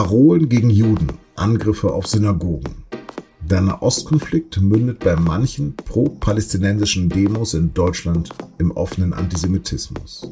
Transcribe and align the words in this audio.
Parolen 0.00 0.48
gegen 0.48 0.70
Juden, 0.70 1.08
Angriffe 1.36 1.92
auf 1.92 2.06
Synagogen. 2.06 2.84
Der 3.42 3.60
Nahostkonflikt 3.60 4.58
mündet 4.58 5.00
bei 5.00 5.14
manchen 5.14 5.76
pro-palästinensischen 5.76 7.10
Demos 7.10 7.52
in 7.52 7.74
Deutschland 7.74 8.30
im 8.56 8.70
offenen 8.70 9.12
Antisemitismus. 9.12 10.22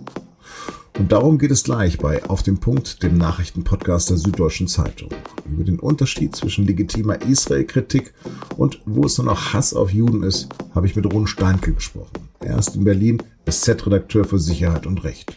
Und 0.99 1.13
darum 1.13 1.37
geht 1.37 1.51
es 1.51 1.65
gleich 1.65 1.99
bei 1.99 2.25
Auf 2.31 2.43
dem 2.43 2.57
Punkt, 2.57 3.03
dem 3.03 3.19
Nachrichtenpodcast 3.19 4.09
der 4.09 4.17
Süddeutschen 4.17 4.69
Zeitung. 4.69 5.11
Über 5.45 5.65
den 5.65 5.79
Unterschied 5.79 6.35
zwischen 6.35 6.67
legitimer 6.67 7.21
Israel-Kritik 7.21 8.15
und 8.57 8.81
wo 8.87 9.05
es 9.05 9.19
nur 9.19 9.27
noch 9.27 9.53
Hass 9.53 9.75
auf 9.75 9.93
Juden 9.93 10.23
ist, 10.23 10.49
habe 10.75 10.87
ich 10.87 10.97
mit 10.97 11.13
Ron 11.13 11.27
Steinke 11.27 11.75
gesprochen. 11.75 12.31
Er 12.41 12.59
ist 12.59 12.75
in 12.75 12.85
Berlin 12.85 13.23
SZ-Redakteur 13.47 14.25
für 14.25 14.39
Sicherheit 14.39 14.87
und 14.87 15.05
Recht. 15.05 15.37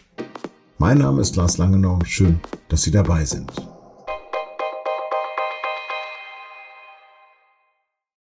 Mein 0.78 0.96
Name 0.96 1.20
ist 1.20 1.36
Lars 1.36 1.58
Langenau. 1.58 1.98
Schön, 2.06 2.40
dass 2.70 2.82
Sie 2.82 2.90
dabei 2.90 3.26
sind. 3.26 3.52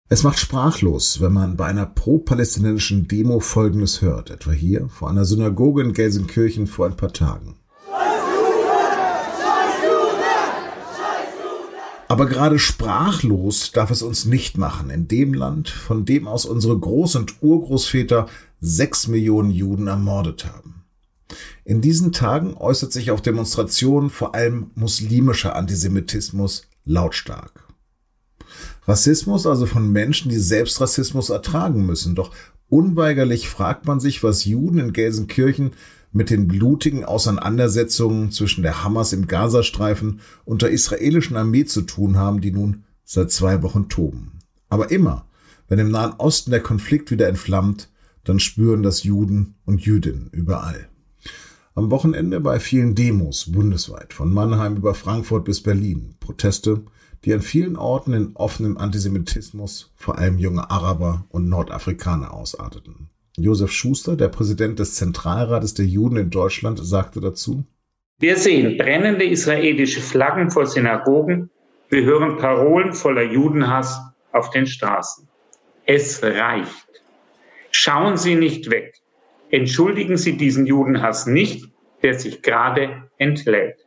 Es 0.09 0.23
macht 0.23 0.37
sprachlos, 0.37 1.21
wenn 1.21 1.33
man 1.33 1.55
bei 1.55 1.65
einer 1.65 1.85
pro-palästinensischen 1.85 3.07
Demo 3.07 3.39
Folgendes 3.39 4.01
hört, 4.01 4.29
etwa 4.29 4.51
hier 4.51 4.89
vor 4.89 5.09
einer 5.09 5.25
Synagoge 5.25 5.81
in 5.81 5.93
Gelsenkirchen 5.93 6.67
vor 6.67 6.85
ein 6.85 6.97
paar 6.97 7.13
Tagen. 7.13 7.55
Aber 12.09 12.27
gerade 12.27 12.59
sprachlos 12.59 13.71
darf 13.71 13.89
es 13.89 14.03
uns 14.03 14.25
nicht 14.25 14.57
machen 14.57 14.89
in 14.91 15.07
dem 15.07 15.33
Land, 15.33 15.69
von 15.69 16.05
dem 16.05 16.27
aus 16.27 16.45
unsere 16.45 16.75
Groß- 16.75 17.17
und 17.17 17.41
Urgroßväter 17.41 18.27
sechs 18.59 19.07
Millionen 19.07 19.49
Juden 19.49 19.87
ermordet 19.87 20.45
haben. 20.45 20.83
In 21.63 21.81
diesen 21.81 22.11
Tagen 22.11 22.55
äußert 22.55 22.91
sich 22.91 23.09
auf 23.09 23.21
Demonstrationen 23.21 24.09
vor 24.09 24.35
allem 24.35 24.69
muslimischer 24.75 25.55
Antisemitismus 25.55 26.67
lautstark. 26.85 27.72
Rassismus 28.87 29.47
also 29.47 29.65
von 29.65 29.91
Menschen, 29.91 30.29
die 30.29 30.39
selbst 30.39 30.81
Rassismus 30.81 31.29
ertragen 31.29 31.85
müssen. 31.85 32.15
Doch 32.15 32.31
unweigerlich 32.69 33.47
fragt 33.47 33.85
man 33.85 33.99
sich, 33.99 34.23
was 34.23 34.45
Juden 34.45 34.79
in 34.79 34.93
Gelsenkirchen 34.93 35.71
mit 36.11 36.29
den 36.29 36.47
blutigen 36.47 37.03
Auseinandersetzungen 37.03 38.31
zwischen 38.31 38.61
der 38.61 38.83
Hamas 38.83 39.13
im 39.13 39.27
Gazastreifen 39.27 40.21
und 40.45 40.61
der 40.61 40.69
israelischen 40.69 41.37
Armee 41.37 41.65
zu 41.65 41.81
tun 41.81 42.17
haben, 42.17 42.39
die 42.39 42.51
nun 42.51 42.83
seit 43.03 43.31
zwei 43.31 43.63
Wochen 43.63 43.89
toben. 43.89 44.39
Aber 44.69 44.91
immer, 44.91 45.25
wenn 45.67 45.79
im 45.79 45.91
Nahen 45.91 46.13
Osten 46.17 46.51
der 46.51 46.61
Konflikt 46.61 47.09
wieder 47.09 47.27
entflammt, 47.27 47.89
dann 48.23 48.39
spüren 48.39 48.83
das 48.83 49.03
Juden 49.03 49.55
und 49.65 49.81
Jüdinnen 49.81 50.29
überall. 50.31 50.87
Am 51.75 51.89
Wochenende 51.89 52.39
bei 52.39 52.59
vielen 52.59 52.93
Demos 52.93 53.51
bundesweit, 53.51 54.13
von 54.13 54.31
Mannheim 54.31 54.77
über 54.77 54.93
Frankfurt 54.93 55.45
bis 55.45 55.61
Berlin, 55.61 56.15
Proteste, 56.19 56.83
die 57.25 57.33
an 57.33 57.41
vielen 57.41 57.75
Orten 57.77 58.13
in 58.13 58.31
offenem 58.35 58.77
Antisemitismus 58.77 59.93
vor 59.95 60.17
allem 60.17 60.37
junge 60.37 60.69
Araber 60.69 61.25
und 61.29 61.49
Nordafrikaner 61.49 62.33
ausarteten. 62.33 63.09
Josef 63.37 63.71
Schuster, 63.71 64.15
der 64.15 64.27
Präsident 64.27 64.79
des 64.79 64.95
Zentralrates 64.95 65.73
der 65.73 65.85
Juden 65.85 66.17
in 66.17 66.29
Deutschland, 66.29 66.79
sagte 66.81 67.19
dazu, 67.19 67.63
Wir 68.19 68.37
sehen 68.37 68.77
brennende 68.77 69.25
israelische 69.25 70.01
Flaggen 70.01 70.51
vor 70.51 70.67
Synagogen, 70.67 71.49
wir 71.89 72.03
hören 72.03 72.37
Parolen 72.37 72.93
voller 72.93 73.23
Judenhass 73.23 73.99
auf 74.31 74.49
den 74.49 74.67
Straßen. 74.67 75.27
Es 75.85 76.23
reicht. 76.23 76.87
Schauen 77.71 78.17
Sie 78.17 78.35
nicht 78.35 78.69
weg. 78.69 78.95
Entschuldigen 79.49 80.17
Sie 80.17 80.37
diesen 80.37 80.65
Judenhass 80.65 81.27
nicht, 81.27 81.69
der 82.01 82.19
sich 82.19 82.41
gerade 82.41 83.09
entlädt. 83.17 83.85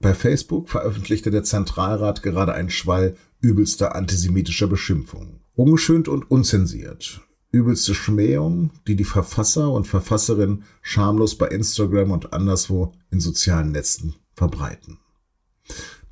Bei 0.00 0.14
Facebook 0.14 0.70
veröffentlichte 0.70 1.30
der 1.30 1.44
Zentralrat 1.44 2.22
gerade 2.22 2.54
einen 2.54 2.70
Schwall 2.70 3.16
übelster 3.42 3.94
antisemitischer 3.94 4.66
Beschimpfungen. 4.66 5.40
Ungeschönt 5.54 6.08
und 6.08 6.30
unzensiert. 6.30 7.20
Übelste 7.52 7.94
Schmähung, 7.94 8.70
die 8.86 8.96
die 8.96 9.04
Verfasser 9.04 9.70
und 9.70 9.86
Verfasserin 9.86 10.62
schamlos 10.80 11.36
bei 11.36 11.48
Instagram 11.48 12.12
und 12.12 12.32
anderswo 12.32 12.92
in 13.10 13.20
sozialen 13.20 13.72
Netzen 13.72 14.14
verbreiten. 14.32 14.98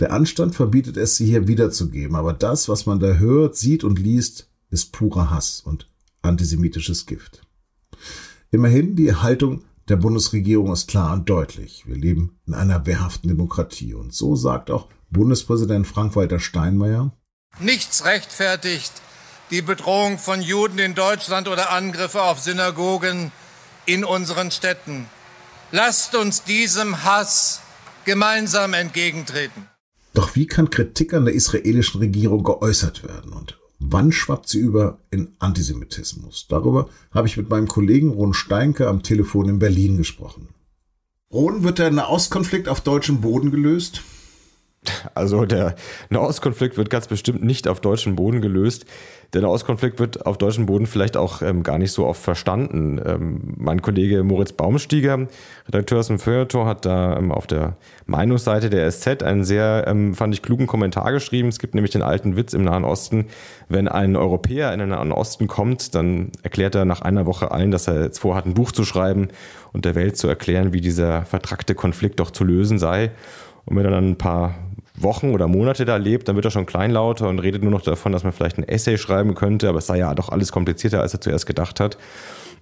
Der 0.00 0.12
Anstand 0.12 0.54
verbietet 0.54 0.98
es, 0.98 1.16
sie 1.16 1.26
hier 1.26 1.48
wiederzugeben, 1.48 2.14
aber 2.14 2.34
das, 2.34 2.68
was 2.68 2.84
man 2.84 3.00
da 3.00 3.14
hört, 3.14 3.56
sieht 3.56 3.84
und 3.84 3.98
liest, 3.98 4.50
ist 4.70 4.92
purer 4.92 5.30
Hass 5.30 5.62
und 5.64 5.88
antisemitisches 6.20 7.06
Gift. 7.06 7.40
Immerhin 8.50 8.96
die 8.96 9.14
Haltung 9.14 9.64
der 9.88 9.96
Bundesregierung 9.96 10.72
ist 10.72 10.88
klar 10.88 11.12
und 11.14 11.28
deutlich. 11.28 11.84
Wir 11.86 11.96
leben 11.96 12.38
in 12.46 12.54
einer 12.54 12.86
wehrhaften 12.86 13.28
Demokratie. 13.28 13.94
Und 13.94 14.14
so 14.14 14.36
sagt 14.36 14.70
auch 14.70 14.88
Bundespräsident 15.10 15.86
Frank-Walter 15.86 16.40
Steinmeier. 16.40 17.12
Nichts 17.60 18.04
rechtfertigt 18.04 18.92
die 19.50 19.62
Bedrohung 19.62 20.18
von 20.18 20.42
Juden 20.42 20.78
in 20.78 20.94
Deutschland 20.94 21.48
oder 21.48 21.70
Angriffe 21.70 22.22
auf 22.22 22.40
Synagogen 22.40 23.32
in 23.86 24.04
unseren 24.04 24.50
Städten. 24.50 25.06
Lasst 25.72 26.14
uns 26.14 26.44
diesem 26.44 27.04
Hass 27.04 27.62
gemeinsam 28.04 28.74
entgegentreten. 28.74 29.66
Doch 30.12 30.34
wie 30.34 30.46
kann 30.46 30.70
Kritik 30.70 31.14
an 31.14 31.24
der 31.24 31.34
israelischen 31.34 32.00
Regierung 32.00 32.42
geäußert 32.42 33.04
werden? 33.04 33.32
Und 33.32 33.58
Wann 33.80 34.12
schwappt 34.12 34.48
sie 34.48 34.58
über 34.58 34.98
in 35.10 35.36
Antisemitismus? 35.38 36.46
Darüber 36.48 36.88
habe 37.12 37.28
ich 37.28 37.36
mit 37.36 37.48
meinem 37.48 37.68
Kollegen 37.68 38.10
Ron 38.10 38.34
Steinke 38.34 38.88
am 38.88 39.02
Telefon 39.02 39.48
in 39.48 39.58
Berlin 39.58 39.96
gesprochen. 39.96 40.48
Ron, 41.32 41.62
wird 41.62 41.78
der 41.78 41.90
Nahostkonflikt 41.90 42.68
auf 42.68 42.80
deutschem 42.80 43.20
Boden 43.20 43.50
gelöst? 43.50 44.02
Also 45.14 45.44
der 45.44 45.74
Nahostkonflikt 46.10 46.76
wird 46.76 46.90
ganz 46.90 47.08
bestimmt 47.08 47.42
nicht 47.42 47.68
auf 47.68 47.80
deutschem 47.80 48.16
Boden 48.16 48.40
gelöst. 48.40 48.86
Der 49.34 49.42
Nahostkonflikt 49.42 49.98
wird 49.98 50.24
auf 50.24 50.38
deutschem 50.38 50.64
Boden 50.64 50.86
vielleicht 50.86 51.18
auch 51.18 51.42
ähm, 51.42 51.62
gar 51.62 51.76
nicht 51.76 51.92
so 51.92 52.06
oft 52.06 52.22
verstanden. 52.22 52.98
Ähm, 53.04 53.54
mein 53.58 53.82
Kollege 53.82 54.22
Moritz 54.22 54.52
Baumstieger, 54.52 55.28
Redakteur 55.66 55.98
aus 55.98 56.06
dem 56.06 56.18
Feuilleton, 56.18 56.66
hat 56.66 56.86
da 56.86 57.18
ähm, 57.18 57.30
auf 57.30 57.46
der 57.46 57.76
Meinungsseite 58.06 58.70
der 58.70 58.90
SZ 58.90 59.22
einen 59.22 59.44
sehr, 59.44 59.84
ähm, 59.86 60.14
fand 60.14 60.32
ich, 60.32 60.40
klugen 60.40 60.66
Kommentar 60.66 61.12
geschrieben. 61.12 61.48
Es 61.48 61.58
gibt 61.58 61.74
nämlich 61.74 61.92
den 61.92 62.00
alten 62.02 62.36
Witz 62.36 62.54
im 62.54 62.64
Nahen 62.64 62.84
Osten, 62.84 63.26
wenn 63.68 63.86
ein 63.86 64.16
Europäer 64.16 64.72
in 64.72 64.78
den 64.78 64.88
Nahen 64.88 65.12
Osten 65.12 65.46
kommt, 65.46 65.94
dann 65.94 66.32
erklärt 66.42 66.74
er 66.74 66.86
nach 66.86 67.02
einer 67.02 67.26
Woche 67.26 67.50
allen, 67.50 67.70
dass 67.70 67.86
er 67.86 68.02
jetzt 68.02 68.20
vorhat, 68.20 68.46
ein 68.46 68.54
Buch 68.54 68.72
zu 68.72 68.84
schreiben 68.84 69.28
und 69.74 69.84
der 69.84 69.94
Welt 69.94 70.16
zu 70.16 70.26
erklären, 70.26 70.72
wie 70.72 70.80
dieser 70.80 71.26
vertrackte 71.26 71.74
Konflikt 71.74 72.18
doch 72.20 72.30
zu 72.30 72.44
lösen 72.44 72.78
sei. 72.78 73.10
Und 73.66 73.76
wenn 73.76 73.84
er 73.84 73.90
dann 73.90 74.12
ein 74.12 74.16
paar 74.16 74.54
Wochen 75.02 75.30
oder 75.30 75.48
Monate 75.48 75.84
da 75.84 75.96
lebt, 75.96 76.28
dann 76.28 76.36
wird 76.36 76.44
er 76.44 76.50
schon 76.50 76.66
kleinlauter 76.66 77.28
und 77.28 77.38
redet 77.38 77.62
nur 77.62 77.70
noch 77.70 77.82
davon, 77.82 78.12
dass 78.12 78.24
man 78.24 78.32
vielleicht 78.32 78.58
ein 78.58 78.68
Essay 78.68 78.98
schreiben 78.98 79.34
könnte, 79.34 79.68
aber 79.68 79.78
es 79.78 79.86
sei 79.86 79.98
ja 79.98 80.14
doch 80.14 80.28
alles 80.28 80.52
komplizierter, 80.52 81.00
als 81.00 81.14
er 81.14 81.20
zuerst 81.20 81.46
gedacht 81.46 81.80
hat. 81.80 81.98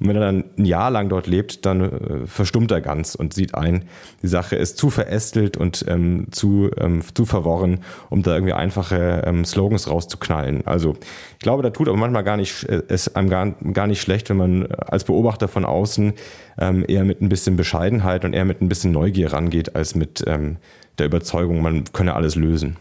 Und 0.01 0.09
wenn 0.09 0.17
er 0.17 0.23
dann 0.23 0.45
ein 0.59 0.65
Jahr 0.65 0.91
lang 0.91 1.09
dort 1.09 1.27
lebt, 1.27 1.65
dann 1.67 1.81
äh, 1.81 2.27
verstummt 2.27 2.71
er 2.71 2.81
ganz 2.81 3.15
und 3.15 3.35
sieht 3.35 3.55
ein, 3.55 3.85
die 4.23 4.29
Sache 4.29 4.57
ist 4.57 4.79
zu 4.79 4.91
verästelt 4.91 5.57
und 5.57 5.85
ähm, 5.89 6.27
zu, 6.31 6.71
ähm, 6.79 7.03
zu 7.15 7.25
verworren, 7.25 7.81
um 8.11 8.23
da 8.23 8.35
irgendwie 8.35 8.53
einfache 8.53 9.23
ähm, 9.27 9.45
Slogans 9.45 9.91
rauszuknallen. 9.91 10.67
Also 10.67 10.97
ich 11.35 11.41
glaube, 11.41 11.63
da 11.63 11.71
tut 11.71 11.89
aber 11.89 11.97
manchmal 11.97 12.25
gar 12.25 12.37
nicht, 12.37 12.65
äh, 12.65 12.83
es 12.89 13.15
einem 13.15 13.29
gar, 13.29 13.51
gar 13.73 13.87
nicht 13.87 14.01
schlecht, 14.01 14.31
wenn 14.31 14.37
man 14.37 14.67
als 14.67 15.05
Beobachter 15.05 15.49
von 15.49 15.65
außen 15.65 16.13
ähm, 16.59 16.85
eher 16.87 17.05
mit 17.05 17.23
ein 17.23 17.29
bisschen 17.29 17.57
Bescheidenheit 17.57 18.25
und 18.25 18.33
eher 18.33 18.45
mit 18.45 18.61
ein 18.61 18.69
bisschen 18.69 18.93
Neugier 18.93 19.33
rangeht, 19.33 19.77
als 19.77 19.95
mit 19.95 20.25
ähm, 20.27 20.57
der 20.99 21.07
Überzeugung, 21.07 21.61
man 21.61 21.85
könne 21.93 22.15
alles 22.15 22.37
lösen. 22.37 22.77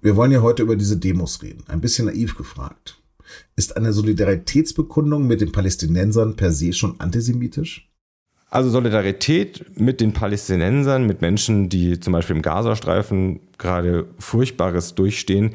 Wir 0.00 0.16
wollen 0.16 0.32
ja 0.32 0.42
heute 0.42 0.62
über 0.62 0.76
diese 0.76 0.96
Demos 0.96 1.42
reden. 1.42 1.64
Ein 1.68 1.80
bisschen 1.80 2.06
naiv 2.06 2.36
gefragt. 2.36 3.01
Ist 3.56 3.76
eine 3.76 3.92
Solidaritätsbekundung 3.92 5.26
mit 5.26 5.40
den 5.40 5.52
Palästinensern 5.52 6.36
per 6.36 6.52
se 6.52 6.72
schon 6.72 7.00
antisemitisch? 7.00 7.88
Also 8.50 8.68
Solidarität 8.68 9.64
mit 9.80 10.00
den 10.02 10.12
Palästinensern, 10.12 11.06
mit 11.06 11.22
Menschen, 11.22 11.70
die 11.70 11.98
zum 12.00 12.12
Beispiel 12.12 12.36
im 12.36 12.42
Gazastreifen 12.42 13.40
gerade 13.56 14.06
Furchtbares 14.18 14.94
durchstehen, 14.94 15.54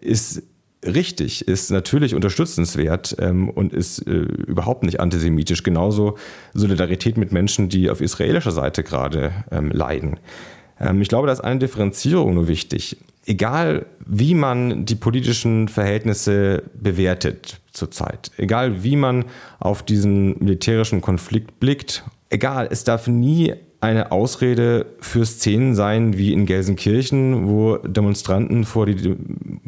ist 0.00 0.44
richtig, 0.84 1.48
ist 1.48 1.70
natürlich 1.70 2.14
unterstützenswert 2.14 3.16
ähm, 3.18 3.50
und 3.50 3.72
ist 3.72 4.06
äh, 4.06 4.12
überhaupt 4.12 4.84
nicht 4.84 5.00
antisemitisch. 5.00 5.62
Genauso 5.62 6.18
Solidarität 6.54 7.16
mit 7.16 7.32
Menschen, 7.32 7.68
die 7.68 7.90
auf 7.90 8.00
israelischer 8.00 8.52
Seite 8.52 8.84
gerade 8.84 9.32
ähm, 9.50 9.70
leiden. 9.70 10.20
Ähm, 10.78 11.02
ich 11.02 11.08
glaube, 11.08 11.26
da 11.26 11.32
ist 11.32 11.40
eine 11.40 11.58
Differenzierung 11.58 12.34
nur 12.34 12.48
wichtig. 12.48 12.96
Egal, 13.28 13.86
wie 14.06 14.34
man 14.34 14.86
die 14.86 14.94
politischen 14.94 15.66
Verhältnisse 15.66 16.62
bewertet 16.80 17.60
zurzeit, 17.72 18.30
egal 18.36 18.84
wie 18.84 18.94
man 18.94 19.24
auf 19.58 19.82
diesen 19.82 20.38
militärischen 20.38 21.00
Konflikt 21.00 21.58
blickt, 21.58 22.04
egal, 22.30 22.68
es 22.70 22.84
darf 22.84 23.08
nie 23.08 23.54
eine 23.80 24.12
Ausrede 24.12 24.86
für 25.00 25.26
Szenen 25.26 25.74
sein 25.74 26.16
wie 26.16 26.32
in 26.32 26.46
Gelsenkirchen, 26.46 27.48
wo 27.48 27.78
Demonstranten 27.78 28.64
vor 28.64 28.86
die 28.86 29.16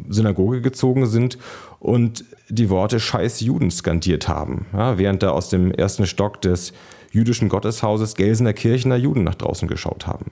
Synagoge 0.07 0.61
gezogen 0.61 1.05
sind 1.05 1.37
und 1.79 2.23
die 2.47 2.69
Worte 2.69 3.01
Scheiß 3.01 3.41
Juden 3.41 3.71
skandiert 3.71 4.29
haben, 4.29 4.67
ja, 4.71 4.97
während 4.97 5.21
da 5.21 5.31
aus 5.31 5.49
dem 5.49 5.71
ersten 5.71 6.05
Stock 6.05 6.41
des 6.41 6.71
jüdischen 7.11 7.49
Gotteshauses 7.49 8.15
Gelsener 8.15 8.53
Kirchener 8.53 8.95
Juden 8.95 9.25
nach 9.25 9.35
draußen 9.35 9.67
geschaut 9.67 10.07
haben. 10.07 10.31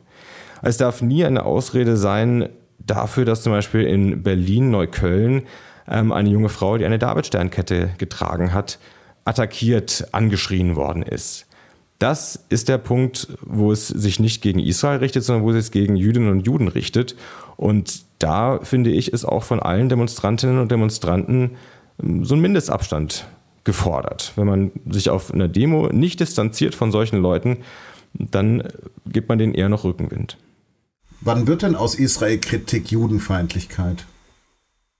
Es 0.61 0.77
darf 0.77 1.01
nie 1.01 1.25
eine 1.25 1.45
Ausrede 1.45 1.97
sein 1.97 2.49
dafür, 2.79 3.25
dass 3.25 3.43
zum 3.43 3.53
Beispiel 3.53 3.83
in 3.83 4.23
Berlin-Neukölln 4.23 5.43
ähm, 5.87 6.11
eine 6.11 6.29
junge 6.29 6.49
Frau, 6.49 6.77
die 6.77 6.85
eine 6.85 6.99
Davidsternkette 6.99 7.91
getragen 7.97 8.53
hat, 8.53 8.79
attackiert, 9.25 10.07
angeschrien 10.11 10.75
worden 10.75 11.03
ist. 11.03 11.45
Das 11.99 12.45
ist 12.49 12.69
der 12.69 12.77
Punkt, 12.77 13.27
wo 13.41 13.71
es 13.71 13.87
sich 13.87 14.19
nicht 14.19 14.41
gegen 14.41 14.59
Israel 14.59 14.99
richtet, 14.99 15.23
sondern 15.23 15.43
wo 15.43 15.51
es 15.51 15.65
sich 15.65 15.71
gegen 15.71 15.95
Jüdinnen 15.95 16.29
und 16.29 16.45
Juden 16.45 16.67
richtet. 16.67 17.15
Und 17.55 18.03
da 18.19 18.59
finde 18.61 18.91
ich, 18.91 19.11
ist 19.11 19.25
auch 19.25 19.43
von 19.43 19.59
allen 19.59 19.89
Demonstrantinnen 19.89 20.59
und 20.59 20.71
Demonstranten 20.71 21.51
ähm, 22.01 22.23
so 22.23 22.35
ein 22.35 22.41
Mindestabstand 22.41 23.27
gefordert. 23.63 24.33
Wenn 24.35 24.47
man 24.47 24.71
sich 24.89 25.09
auf 25.09 25.33
einer 25.33 25.47
Demo 25.47 25.89
nicht 25.91 26.19
distanziert 26.19 26.75
von 26.75 26.91
solchen 26.91 27.17
Leuten, 27.17 27.57
dann 28.13 28.63
gibt 29.05 29.27
man 29.29 29.37
denen 29.37 29.53
eher 29.53 29.69
noch 29.69 29.83
Rückenwind. 29.83 30.37
Wann 31.27 31.45
wird 31.45 31.63
denn 31.63 31.75
aus 31.75 31.95
Israel 31.95 32.39
Kritik 32.39 32.89
Judenfeindlichkeit? 32.89 34.05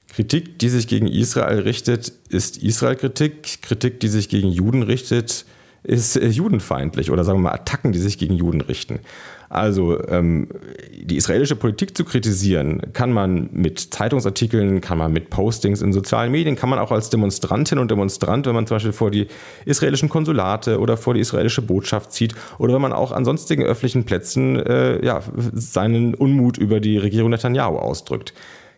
Kritik, 0.09 0.59
die 0.59 0.67
sich 0.67 0.89
gegen 0.89 1.07
Israel 1.07 1.59
richtet, 1.59 2.11
ist 2.27 2.57
Israel-Kritik. 2.57 3.61
Kritik, 3.61 4.01
die 4.01 4.09
sich 4.09 4.27
gegen 4.27 4.49
Juden 4.49 4.83
richtet, 4.83 5.45
ist 5.83 6.17
äh, 6.17 6.27
judenfeindlich 6.27 7.11
oder 7.11 7.23
sagen 7.23 7.39
wir 7.39 7.43
mal 7.43 7.53
Attacken, 7.53 7.93
die 7.93 7.99
sich 7.99 8.17
gegen 8.17 8.33
Juden 8.33 8.59
richten. 8.59 8.99
Also 9.49 10.05
ähm, 10.07 10.49
die 10.91 11.15
israelische 11.15 11.55
Politik 11.55 11.95
zu 11.95 12.03
kritisieren, 12.03 12.81
kann 12.93 13.13
man 13.13 13.49
mit 13.53 13.79
Zeitungsartikeln, 13.79 14.81
kann 14.81 14.97
man 14.97 15.13
mit 15.13 15.29
Postings 15.29 15.81
in 15.81 15.93
sozialen 15.93 16.31
Medien, 16.31 16.55
kann 16.55 16.69
man 16.69 16.79
auch 16.79 16.91
als 16.91 17.09
Demonstrantin 17.09 17.79
und 17.79 17.89
Demonstrant, 17.89 18.45
wenn 18.45 18.55
man 18.55 18.67
zum 18.67 18.75
Beispiel 18.75 18.91
vor 18.91 19.11
die 19.11 19.27
israelischen 19.65 20.09
Konsulate 20.09 20.79
oder 20.79 20.97
vor 20.97 21.13
die 21.13 21.21
israelische 21.21 21.61
Botschaft 21.61 22.11
zieht 22.11 22.35
oder 22.57 22.73
wenn 22.73 22.81
man 22.81 22.93
auch 22.93 23.11
an 23.11 23.23
sonstigen 23.23 23.63
öffentlichen 23.63 24.03
Plätzen 24.03 24.57
äh, 24.57 25.03
ja, 25.05 25.21
seinen 25.53 26.13
Unmut 26.13 26.57
über 26.57 26.79
die 26.79 26.97
Regierung 26.97 27.29
Netanyahu 27.29 27.77
ausdrückt. 27.77 28.33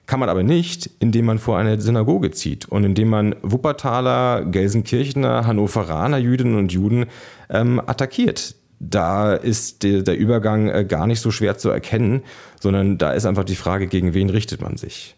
Kann 0.10 0.20
man 0.20 0.30
aber 0.30 0.42
nicht, 0.42 0.90
indem 1.00 1.26
man 1.26 1.38
vor 1.38 1.60
eine 1.60 1.80
Synagoge 1.80 2.32
zieht 2.32 2.68
und 2.68 2.84
indem 2.84 3.10
man 3.10 3.36
Wuppertaler, 3.44 4.44
Gelsenkirchener, 4.44 5.46
Hannoveraner 5.46 6.18
Jüdinnen 6.18 6.58
und 6.58 6.72
Juden 6.72 7.06
ähm, 7.48 7.80
attackiert. 7.80 8.56
Da 8.80 9.34
ist 9.34 9.84
der, 9.84 10.18
Übergang 10.18 10.70
äh, 10.70 10.86
gar 10.86 11.06
nicht 11.06 11.20
so 11.20 11.32
schwer 11.32 11.58
zu 11.58 11.70
erkennen, 11.70 12.24
sondern 12.60 12.98
da 12.98 13.12
ist 13.12 13.26
einfach 13.26 13.44
die 13.44 13.56
Frage, 13.56 13.88
gegen 13.88 14.14
wen 14.14 14.30
richtet 14.30 14.62
man 14.62 14.78
sich. 14.78 15.16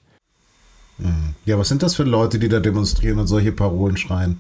Mhm. 0.98 1.36
Ja, 1.46 1.58
was 1.58 1.70
sind 1.70 1.84
das 1.84 1.96
für 1.96 2.04
Leute, 2.04 2.40
die 2.40 2.50
da 2.50 2.60
demonstrieren 2.60 3.20
und 3.20 3.28
solche 3.28 3.52
Parolen 3.52 3.98
schreien? 3.98 4.40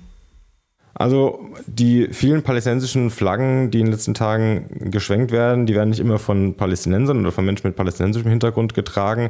Also 0.94 1.39
die 1.68 2.09
vielen 2.12 2.44
palästinensischen 2.44 3.12
Flaggen, 3.12 3.71
die 3.71 3.79
in 3.79 3.85
den 3.85 3.94
letzten 3.94 4.13
Tagen 4.13 4.91
geschwenkt 4.91 5.31
werden, 5.31 5.65
die 5.65 5.73
werden 5.73 5.89
nicht 5.89 6.00
immer 6.00 6.19
von 6.19 6.56
Palästinensern 6.56 7.21
oder 7.21 7.31
von 7.31 7.45
Menschen 7.45 7.68
mit 7.68 7.77
palästinensischem 7.77 8.29
Hintergrund 8.29 8.73
getragen. 8.73 9.29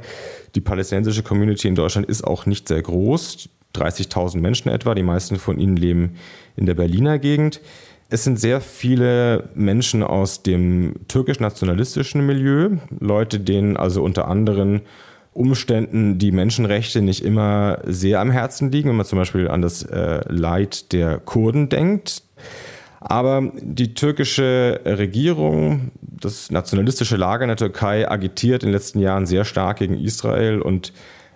Die 0.55 0.61
palästinensische 0.61 1.21
Community 1.21 1.67
in 1.67 1.75
Deutschland 1.75 2.07
ist 2.07 2.23
auch 2.23 2.45
nicht 2.45 2.67
sehr 2.67 2.81
groß, 2.81 3.47
30.000 3.75 4.39
Menschen 4.39 4.69
etwa, 4.69 4.95
die 4.95 5.03
meisten 5.03 5.37
von 5.37 5.59
ihnen 5.59 5.77
leben 5.77 6.15
in 6.55 6.65
der 6.65 6.73
Berliner 6.73 7.19
Gegend. 7.19 7.61
Es 8.13 8.25
sind 8.25 8.37
sehr 8.37 8.59
viele 8.59 9.49
Menschen 9.55 10.03
aus 10.03 10.43
dem 10.43 10.95
türkisch-nationalistischen 11.07 12.25
Milieu, 12.25 12.71
Leute, 12.99 13.39
denen 13.39 13.77
also 13.77 14.03
unter 14.03 14.27
anderem 14.27 14.81
Umständen 15.31 16.17
die 16.17 16.33
Menschenrechte 16.33 17.01
nicht 17.01 17.23
immer 17.23 17.79
sehr 17.85 18.19
am 18.19 18.29
Herzen 18.29 18.69
liegen, 18.69 18.89
wenn 18.89 18.97
man 18.97 19.05
zum 19.05 19.17
Beispiel 19.17 19.47
an 19.47 19.61
das 19.61 19.83
äh, 19.83 20.25
Leid 20.27 20.91
der 20.91 21.19
Kurden 21.19 21.69
denkt. 21.69 22.23
Aber 22.99 23.49
die 23.61 23.93
türkische 23.93 24.81
Regierung, 24.83 25.91
das 26.01 26.51
nationalistische 26.51 27.15
Lager 27.15 27.45
in 27.45 27.47
der 27.47 27.55
Türkei 27.55 28.11
agitiert 28.11 28.63
in 28.63 28.67
den 28.67 28.73
letzten 28.73 28.99
Jahren 28.99 29.25
sehr 29.25 29.45
stark 29.45 29.77
gegen 29.77 29.97
Israel 29.97 30.61
und 30.61 30.91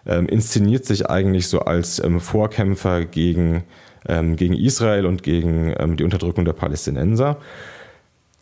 ähm, 0.05 0.27
inszeniert 0.27 0.85
sich 0.85 1.09
eigentlich 1.09 1.47
so 1.47 1.61
als 1.61 2.03
ähm, 2.03 2.19
Vorkämpfer 2.19 3.05
gegen, 3.05 3.63
ähm, 4.07 4.35
gegen 4.35 4.53
Israel 4.53 5.05
und 5.05 5.23
gegen 5.23 5.73
ähm, 5.77 5.97
die 5.97 6.03
Unterdrückung 6.03 6.45
der 6.45 6.53
Palästinenser. 6.53 7.37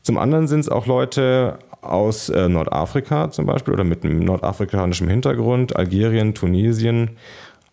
Zum 0.01 0.18
anderen 0.18 0.48
sind 0.48 0.62
es 0.62 0.69
auch 0.69 0.86
Leute 0.86 1.60
aus 1.81 2.30
äh, 2.30 2.50
Nordafrika 2.50 3.31
zum 3.31 3.45
Beispiel 3.45 3.74
oder 3.74 3.83
mit 3.83 4.04
einem 4.04 4.19
nordafrikanischen 4.19 5.07
Hintergrund, 5.07 5.75
Algerien, 5.75 6.33
Tunesien 6.33 7.12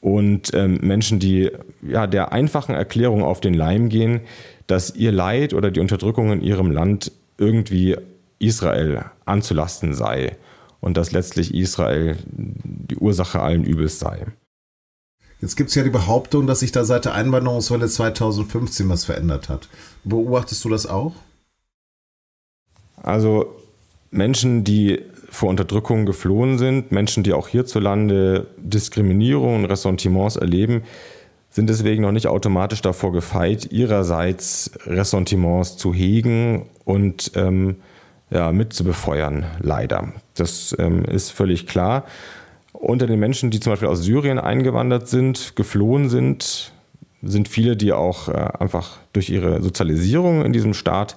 und 0.01 0.53
ähm, 0.55 0.79
Menschen, 0.83 1.19
die 1.19 1.51
ja 1.83 2.07
der 2.07 2.33
einfachen 2.33 2.75
Erklärung 2.75 3.23
auf 3.23 3.41
den 3.41 3.55
Leim 3.55 3.89
gehen, 3.89 4.21
dass 4.67 4.95
ihr 4.95 5.13
Leid 5.13 5.55
oder 5.55 5.71
die 5.71 5.81
Unterdrückung 5.81 6.33
in 6.33 6.43
ihrem 6.43 6.71
Land 6.71 7.13
irgendwie 7.39 7.97
Israel 8.39 9.05
anzulasten 9.25 9.95
sei 9.95 10.37
und 10.81 10.97
dass 10.97 11.13
letztlich 11.13 11.55
Israel 11.55 12.17
die 12.27 12.97
Ursache 12.97 13.41
allen 13.41 13.65
Übels 13.65 13.99
sei. 13.99 14.27
Jetzt 15.41 15.57
gibt 15.57 15.71
es 15.71 15.75
ja 15.75 15.83
die 15.83 15.91
Behauptung, 15.91 16.47
dass 16.47 16.61
sich 16.61 16.73
da 16.73 16.85
seit 16.85 17.07
der 17.07 17.15
Einwanderungswelle 17.15 17.89
2015 17.89 18.89
was 18.89 19.05
verändert 19.05 19.49
hat. 19.49 19.69
Beobachtest 20.05 20.65
du 20.65 20.69
das 20.69 20.87
auch? 20.87 21.15
Also 23.03 23.57
Menschen, 24.11 24.65
die 24.65 25.01
vor 25.31 25.49
Unterdrückung 25.49 26.07
geflohen 26.07 26.59
sind, 26.59 26.93
Menschen, 26.93 27.23
die 27.23 27.33
auch 27.33 27.49
hierzulande 27.49 28.49
Diskriminierung 28.59 29.57
und 29.57 29.65
Ressentiments 29.65 30.37
erleben, 30.37 30.83
sind 31.51 31.69
deswegen 31.69 32.03
noch 32.03 32.13
nicht 32.13 32.27
automatisch 32.27 32.83
davor 32.83 33.13
gefeit, 33.13 33.73
ihrerseits 33.73 34.71
Ressentiments 34.87 35.77
zu 35.77 35.95
hegen 35.95 36.67
und 36.85 37.33
ähm, 37.35 37.77
ja, 38.31 38.53
mit 38.53 38.73
zu 38.73 38.85
befeuern, 38.85 39.45
leider. 39.61 40.13
Das 40.35 40.75
ähm, 40.79 41.05
ist 41.05 41.31
völlig 41.31 41.67
klar. 41.67 42.05
Unter 42.73 43.07
den 43.07 43.19
Menschen, 43.19 43.51
die 43.51 43.61
zum 43.61 43.73
Beispiel 43.73 43.89
aus 43.89 44.03
Syrien 44.03 44.39
eingewandert 44.39 45.09
sind, 45.09 45.57
geflohen 45.57 46.09
sind, 46.09 46.73
sind 47.23 47.49
viele, 47.49 47.77
die 47.77 47.93
auch 47.93 48.29
äh, 48.29 48.33
einfach 48.33 48.99
durch 49.13 49.29
ihre 49.29 49.63
Sozialisierung 49.63 50.45
in 50.45 50.53
diesem 50.53 50.75
Staat 50.75 51.17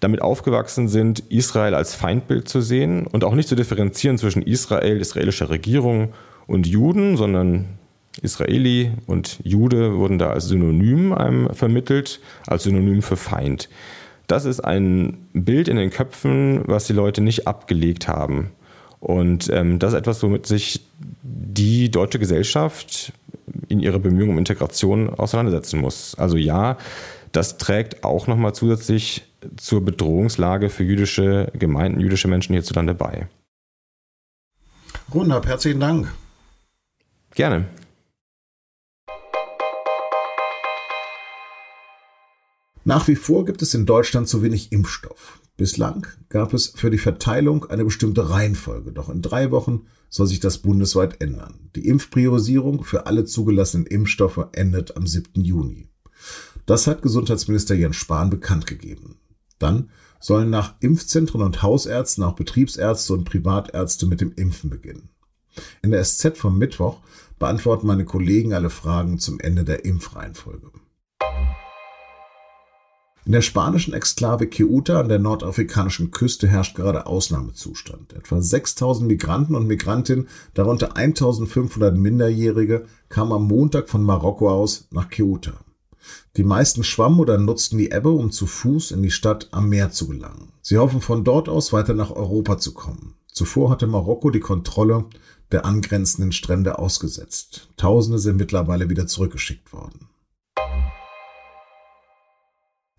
damit 0.00 0.22
aufgewachsen 0.22 0.88
sind, 0.88 1.20
Israel 1.28 1.74
als 1.74 1.94
Feindbild 1.94 2.48
zu 2.48 2.60
sehen 2.60 3.06
und 3.06 3.24
auch 3.24 3.34
nicht 3.34 3.48
zu 3.48 3.56
differenzieren 3.56 4.18
zwischen 4.18 4.42
Israel, 4.42 5.00
israelischer 5.00 5.50
Regierung 5.50 6.12
und 6.46 6.66
Juden, 6.66 7.16
sondern 7.16 7.78
Israeli 8.22 8.92
und 9.06 9.38
Jude 9.44 9.96
wurden 9.96 10.18
da 10.18 10.30
als 10.30 10.46
Synonym 10.46 11.12
einem 11.12 11.52
vermittelt, 11.54 12.20
als 12.46 12.64
Synonym 12.64 13.02
für 13.02 13.16
Feind. 13.16 13.68
Das 14.26 14.44
ist 14.44 14.60
ein 14.60 15.28
Bild 15.32 15.68
in 15.68 15.76
den 15.76 15.90
Köpfen, 15.90 16.62
was 16.66 16.86
die 16.86 16.92
Leute 16.92 17.20
nicht 17.20 17.48
abgelegt 17.48 18.08
haben. 18.08 18.50
Und 19.00 19.48
ähm, 19.50 19.78
das 19.78 19.92
ist 19.92 19.98
etwas, 19.98 20.22
womit 20.22 20.46
sich 20.46 20.84
die 21.22 21.90
deutsche 21.90 22.18
Gesellschaft 22.18 23.12
in 23.68 23.80
ihrer 23.80 23.98
Bemühung 23.98 24.30
um 24.30 24.38
Integration 24.38 25.10
auseinandersetzen 25.10 25.80
muss. 25.80 26.14
Also 26.16 26.36
ja, 26.36 26.78
das 27.32 27.58
trägt 27.58 28.04
auch 28.04 28.26
nochmal 28.26 28.54
zusätzlich 28.54 29.24
zur 29.56 29.84
Bedrohungslage 29.84 30.68
für 30.68 30.84
jüdische 30.84 31.50
Gemeinden, 31.54 32.00
jüdische 32.00 32.28
Menschen 32.28 32.54
hierzulande 32.54 32.94
bei. 32.94 33.28
Rundab, 35.14 35.46
herzlichen 35.46 35.80
Dank. 35.80 36.12
Gerne. 37.34 37.66
Nach 42.84 43.06
wie 43.06 43.16
vor 43.16 43.44
gibt 43.44 43.62
es 43.62 43.74
in 43.74 43.86
Deutschland 43.86 44.28
zu 44.28 44.42
wenig 44.42 44.72
Impfstoff. 44.72 45.40
Bislang 45.58 46.06
gab 46.28 46.54
es 46.54 46.68
für 46.68 46.88
die 46.88 46.98
Verteilung 46.98 47.64
eine 47.64 47.84
bestimmte 47.84 48.30
Reihenfolge, 48.30 48.92
doch 48.92 49.08
in 49.08 49.22
drei 49.22 49.50
Wochen 49.50 49.86
soll 50.08 50.28
sich 50.28 50.38
das 50.38 50.58
bundesweit 50.58 51.20
ändern. 51.20 51.68
Die 51.74 51.88
Impfpriorisierung 51.88 52.84
für 52.84 53.06
alle 53.06 53.24
zugelassenen 53.24 53.84
Impfstoffe 53.84 54.46
endet 54.52 54.96
am 54.96 55.08
7. 55.08 55.42
Juni. 55.42 55.88
Das 56.64 56.86
hat 56.86 57.02
Gesundheitsminister 57.02 57.74
Jens 57.74 57.96
Spahn 57.96 58.30
bekannt 58.30 58.68
gegeben. 58.68 59.18
Dann 59.58 59.90
sollen 60.20 60.48
nach 60.48 60.76
Impfzentren 60.78 61.42
und 61.42 61.60
Hausärzten 61.60 62.22
auch 62.22 62.36
Betriebsärzte 62.36 63.14
und 63.14 63.24
Privatärzte 63.24 64.06
mit 64.06 64.20
dem 64.20 64.32
Impfen 64.36 64.70
beginnen. 64.70 65.08
In 65.82 65.90
der 65.90 66.04
SZ 66.04 66.38
vom 66.38 66.56
Mittwoch 66.56 67.00
beantworten 67.40 67.88
meine 67.88 68.04
Kollegen 68.04 68.54
alle 68.54 68.70
Fragen 68.70 69.18
zum 69.18 69.40
Ende 69.40 69.64
der 69.64 69.84
Impfreihenfolge. 69.84 70.70
In 73.28 73.32
der 73.32 73.42
spanischen 73.42 73.92
Exklave 73.92 74.48
Ceuta 74.48 75.00
an 75.00 75.10
der 75.10 75.18
nordafrikanischen 75.18 76.12
Küste 76.12 76.48
herrscht 76.48 76.74
gerade 76.74 77.04
Ausnahmezustand. 77.04 78.14
Etwa 78.14 78.40
6000 78.40 79.06
Migranten 79.06 79.54
und 79.54 79.66
Migrantinnen, 79.66 80.28
darunter 80.54 80.96
1500 80.96 81.94
Minderjährige, 81.94 82.86
kamen 83.10 83.32
am 83.32 83.46
Montag 83.46 83.90
von 83.90 84.02
Marokko 84.02 84.48
aus 84.48 84.88
nach 84.92 85.10
Ceuta. 85.10 85.52
Die 86.38 86.42
meisten 86.42 86.84
schwammen 86.84 87.20
oder 87.20 87.36
nutzten 87.36 87.76
die 87.76 87.90
Ebbe, 87.90 88.12
um 88.12 88.30
zu 88.30 88.46
Fuß 88.46 88.92
in 88.92 89.02
die 89.02 89.10
Stadt 89.10 89.48
am 89.50 89.68
Meer 89.68 89.90
zu 89.90 90.08
gelangen. 90.08 90.54
Sie 90.62 90.78
hoffen 90.78 91.02
von 91.02 91.22
dort 91.22 91.50
aus 91.50 91.74
weiter 91.74 91.92
nach 91.92 92.10
Europa 92.10 92.56
zu 92.56 92.72
kommen. 92.72 93.14
Zuvor 93.30 93.68
hatte 93.68 93.86
Marokko 93.86 94.30
die 94.30 94.40
Kontrolle 94.40 95.04
der 95.52 95.66
angrenzenden 95.66 96.32
Strände 96.32 96.78
ausgesetzt. 96.78 97.68
Tausende 97.76 98.20
sind 98.20 98.38
mittlerweile 98.38 98.88
wieder 98.88 99.06
zurückgeschickt 99.06 99.74
worden. 99.74 100.08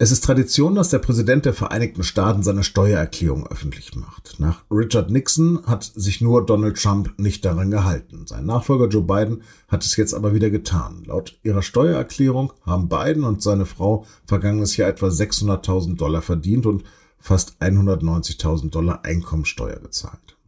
Es 0.01 0.11
ist 0.11 0.23
Tradition, 0.23 0.75
dass 0.75 0.87
der 0.87 0.99
Präsident 0.99 1.43
der 1.43 1.53
Vereinigten 1.53 2.03
Staaten 2.03 2.41
seine 2.41 2.63
Steuererklärung 2.63 3.45
öffentlich 3.47 3.97
macht. 3.97 4.39
Nach 4.39 4.63
Richard 4.71 5.11
Nixon 5.11 5.65
hat 5.65 5.83
sich 5.83 6.21
nur 6.21 6.45
Donald 6.45 6.81
Trump 6.81 7.15
nicht 7.17 7.43
daran 7.43 7.69
gehalten. 7.69 8.25
Sein 8.25 8.45
Nachfolger 8.45 8.87
Joe 8.87 9.03
Biden 9.03 9.43
hat 9.67 9.83
es 9.83 9.97
jetzt 9.97 10.13
aber 10.13 10.33
wieder 10.33 10.49
getan. 10.51 11.03
Laut 11.05 11.37
ihrer 11.43 11.61
Steuererklärung 11.61 12.53
haben 12.65 12.87
Biden 12.87 13.25
und 13.25 13.43
seine 13.43 13.65
Frau 13.65 14.05
vergangenes 14.25 14.77
Jahr 14.77 14.87
etwa 14.87 15.07
600.000 15.07 15.97
Dollar 15.97 16.21
verdient 16.21 16.65
und 16.65 16.85
fast 17.17 17.61
190.000 17.61 18.69
Dollar 18.69 19.03
Einkommensteuer 19.03 19.81
gezahlt. 19.81 20.38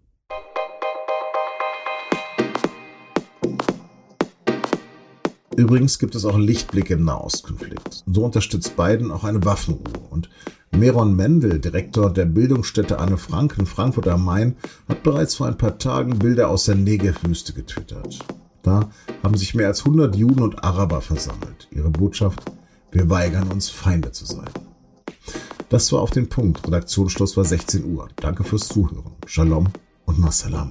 Übrigens 5.55 6.00
gibt 6.00 6.15
es 6.15 6.25
auch 6.25 6.38
Lichtblicke 6.38 6.93
im 6.93 7.03
Nahostkonflikt. 7.03 8.03
So 8.05 8.24
unterstützt 8.24 8.77
Biden 8.77 9.12
auch 9.12 9.24
eine 9.24 9.43
Waffenruhe. 9.43 10.08
Und 10.10 10.29
Meron 10.72 11.15
Mendel, 11.15 11.60
Direktor 11.60 12.12
der 12.12 12.25
Bildungsstätte 12.25 13.00
Anne 13.00 13.17
Frank 13.17 13.58
in 13.60 13.65
Frankfurt 13.65 14.08
am 14.08 14.24
Main, 14.24 14.55
hat 14.88 15.03
bereits 15.03 15.36
vor 15.36 15.48
ein 15.48 15.58
paar 15.58 15.77
Tagen 15.77 16.17
Bilder 16.20 16.50
aus 16.50 16.65
der 16.65 16.75
Negev-Wüste 16.75 17.53
getwittert. 17.53 18.20
Da 18.63 18.89
haben 19.24 19.36
sich 19.36 19.53
mehr 19.53 19.67
als 19.67 19.86
100 19.86 20.15
Juden 20.15 20.41
und 20.41 20.63
Araber 20.63 21.01
versammelt. 21.01 21.67
Ihre 21.72 21.89
Botschaft, 21.89 22.39
wir 22.91 23.10
weigern 23.10 23.50
uns, 23.50 23.70
Feinde 23.70 24.12
zu 24.12 24.25
sein. 24.25 24.50
Das 25.70 25.91
war 25.91 26.01
auf 26.01 26.12
den 26.12 26.29
Punkt. 26.29 26.65
Redaktionsschluss 26.65 27.38
war 27.38 27.46
16 27.46 27.93
Uhr. 27.93 28.10
Danke 28.17 28.43
fürs 28.43 28.67
Zuhören. 28.67 29.12
Shalom 29.25 29.67
und 30.05 30.20
Masalam. 30.20 30.70